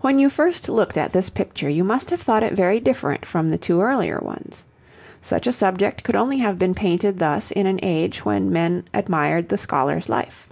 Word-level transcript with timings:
When 0.00 0.18
you 0.18 0.30
first 0.30 0.70
looked 0.70 0.96
at 0.96 1.12
this 1.12 1.28
picture 1.28 1.68
you 1.68 1.84
must 1.84 2.08
have 2.08 2.22
thought 2.22 2.42
it 2.42 2.54
very 2.54 2.80
different 2.80 3.26
from 3.26 3.50
the 3.50 3.58
two 3.58 3.82
earlier 3.82 4.18
ones. 4.18 4.64
Such 5.20 5.46
a 5.46 5.52
subject 5.52 6.02
could 6.02 6.16
only 6.16 6.38
have 6.38 6.58
been 6.58 6.72
painted 6.74 7.18
thus 7.18 7.50
in 7.50 7.66
an 7.66 7.78
age 7.82 8.24
when 8.24 8.50
men 8.50 8.84
admired 8.94 9.50
the 9.50 9.58
scholar's 9.58 10.08
life. 10.08 10.48